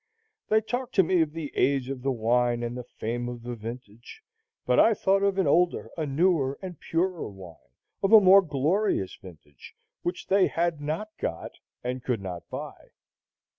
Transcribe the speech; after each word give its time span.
They 0.47 0.61
talked 0.61 0.95
to 0.95 1.03
me 1.03 1.21
of 1.21 1.31
the 1.31 1.51
age 1.55 1.87
of 1.91 2.01
the 2.01 2.11
wine 2.11 2.63
and 2.63 2.75
the 2.75 2.83
fame 2.83 3.29
of 3.29 3.43
the 3.43 3.53
vintage; 3.53 4.23
but 4.65 4.79
I 4.79 4.95
thought 4.95 5.21
of 5.21 5.37
an 5.37 5.45
older, 5.45 5.91
a 5.95 6.07
newer, 6.07 6.57
and 6.59 6.79
purer 6.79 7.29
wine, 7.29 7.69
of 8.01 8.11
a 8.11 8.19
more 8.19 8.41
glorious 8.41 9.15
vintage, 9.21 9.75
which 10.01 10.25
they 10.25 10.47
had 10.47 10.81
not 10.81 11.11
got, 11.19 11.51
and 11.83 12.03
could 12.03 12.19
not 12.19 12.49
buy. 12.49 12.89